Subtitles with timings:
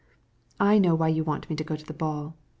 [0.59, 2.35] "I know why you press me to come to the ball.